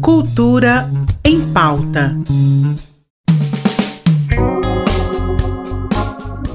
[0.00, 0.90] Cultura
[1.24, 2.16] em pauta.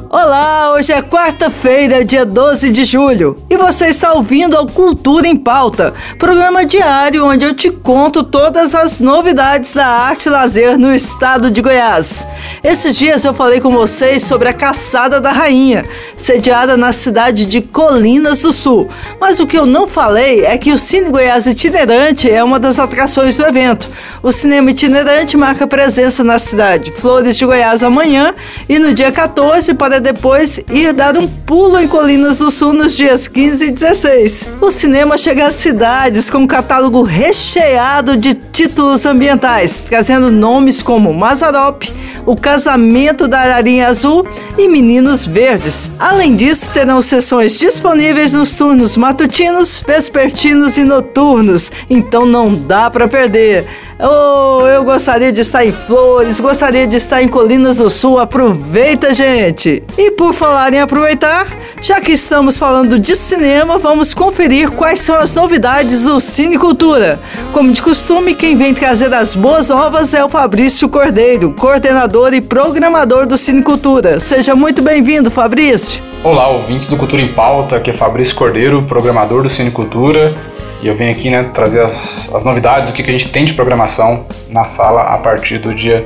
[0.10, 5.38] Olá, hoje é quarta-feira, dia 12 de julho, e você está ouvindo ao Cultura em
[5.38, 11.52] Pauta, programa diário onde eu te conto todas as novidades da arte lazer no estado
[11.52, 12.26] de Goiás.
[12.64, 15.86] Esses dias eu falei com vocês sobre a Caçada da Rainha,
[16.18, 18.90] sediada na cidade de Colinas do Sul,
[19.22, 22.80] mas o que eu não falei é que o Cine Goiás Itinerante é uma das
[22.80, 23.92] atrações do evento.
[24.24, 28.34] O cinema itinerante marca presença na cidade Flores de Goiás amanhã
[28.68, 32.96] e no dia 14 para depois ir dar um pulo em Colinas do Sul nos
[32.96, 34.50] dias 15 e 16.
[34.62, 41.14] O cinema chega às cidades com um catálogo recheado de títulos ambientais, trazendo nomes como
[41.14, 41.84] Mazarop,
[42.26, 44.28] O Casamento da Ararinha Azul
[44.58, 45.92] e Meninos Verdes.
[46.00, 53.08] Além disso, terão sessões disponíveis nos turnos matutinos, vespertinos e noturnos, então não dá para
[53.08, 53.66] perder.
[54.06, 58.20] Oh, eu gostaria de estar em Flores, gostaria de estar em Colinas do Sul.
[58.20, 59.82] Aproveita, gente!
[59.98, 61.48] E por falar em aproveitar,
[61.82, 67.18] já que estamos falando de cinema, vamos conferir quais são as novidades do Cine Cultura.
[67.54, 72.42] Como de costume, quem vem trazer as boas novas é o Fabrício Cordeiro, coordenador e
[72.42, 74.20] programador do Cine Cultura.
[74.20, 76.04] Seja muito bem-vindo, Fabrício.
[76.22, 80.36] Olá, ouvintes do Cultura em Pauta, aqui é Fabrício Cordeiro, programador do Cine Cultura.
[80.84, 83.46] E eu venho aqui né, trazer as, as novidades do que, que a gente tem
[83.46, 86.06] de programação na sala a partir do dia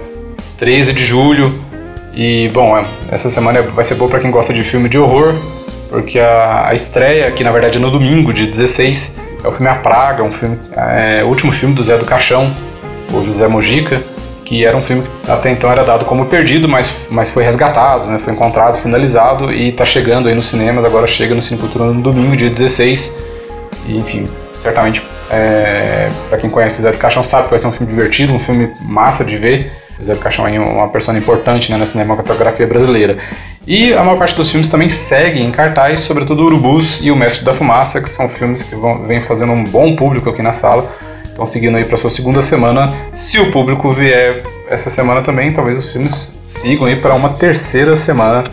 [0.60, 1.52] 13 de julho.
[2.14, 5.34] E, bom, é, essa semana vai ser boa para quem gosta de filme de horror,
[5.90, 9.68] porque a, a, estreia, que na verdade é no domingo, de 16, é o filme
[9.68, 12.56] A Praga, um filme, é, o último filme do Zé do Caixão,
[13.12, 14.00] o José Mojica,
[14.46, 18.12] que era um filme que até então era dado como perdido, mas, mas foi resgatado,
[18.12, 21.86] né, foi encontrado, finalizado e está chegando aí nos cinemas, agora chega no Cine Cultura
[21.86, 23.27] no domingo, dia 16.
[23.88, 27.72] Enfim, certamente, é, para quem conhece o Zé do Caixão sabe que vai ser um
[27.72, 29.72] filme divertido, um filme massa de ver.
[30.00, 33.18] O Zé do Caixão é uma pessoa importante né, na cinematografia brasileira.
[33.66, 37.44] E a maior parte dos filmes também seguem em cartaz, sobretudo Urubus e O Mestre
[37.44, 40.90] da Fumaça, que são filmes que vão, vêm fazendo um bom público aqui na sala.
[41.26, 42.92] Estão seguindo aí para sua segunda semana.
[43.14, 47.96] Se o público vier essa semana também, talvez os filmes sigam aí para uma terceira
[47.96, 48.44] semana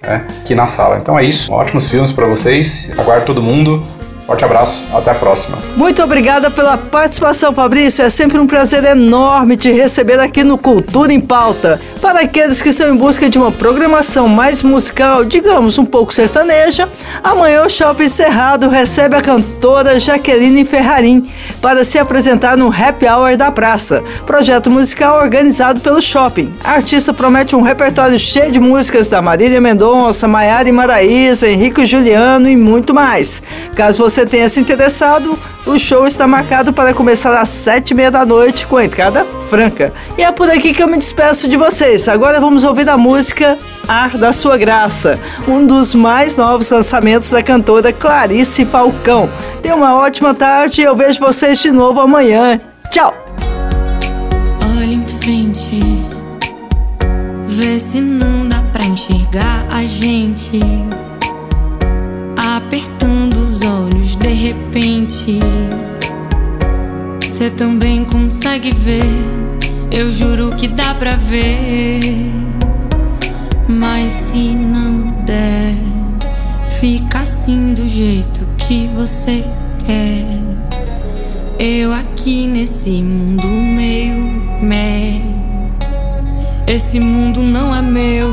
[0.00, 0.98] né, aqui na sala.
[0.98, 1.52] Então é isso.
[1.52, 2.94] Ótimos filmes para vocês.
[2.98, 3.84] Aguardo todo mundo.
[4.32, 5.58] Forte abraço, até a próxima.
[5.76, 8.02] Muito obrigada pela participação, Fabrício.
[8.02, 11.78] É sempre um prazer enorme te receber aqui no Cultura em Pauta.
[12.00, 16.88] Para aqueles que estão em busca de uma programação mais musical, digamos um pouco sertaneja,
[17.22, 21.28] amanhã o Shopping Cerrado recebe a cantora Jaqueline Ferrarim
[21.60, 26.54] para se apresentar no Happy Hour da Praça, projeto musical organizado pelo shopping.
[26.64, 32.48] A artista promete um repertório cheio de músicas da Marília Mendonça, Maiara Maraísa, Henrique Juliano
[32.48, 33.42] e muito mais.
[33.76, 37.94] Caso você você tenha se interessado, o show está marcado para começar às sete e
[37.94, 39.92] meia da noite com entrada franca.
[40.16, 42.08] E é por aqui que eu me despeço de vocês.
[42.08, 45.18] Agora vamos ouvir a música Ar da Sua Graça,
[45.48, 49.28] um dos mais novos lançamentos da cantora Clarice Falcão.
[49.60, 52.60] Tenha uma ótima tarde e eu vejo vocês de novo amanhã.
[52.90, 53.12] Tchau!
[54.62, 55.80] Olha em frente,
[57.48, 60.60] vê se não dá pra enxergar a gente
[62.56, 65.38] apertando os olhos de repente.
[67.20, 69.04] Você também consegue ver,
[69.90, 72.32] eu juro que dá pra ver.
[73.68, 75.76] Mas se não der,
[76.80, 79.44] fica assim do jeito que você
[79.84, 80.40] quer.
[81.58, 85.20] Eu aqui nesse mundo meio mé.
[86.66, 88.32] Esse mundo não é meu,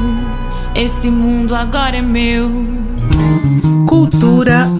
[0.73, 2.49] esse mundo agora é meu.
[3.85, 4.79] Cultura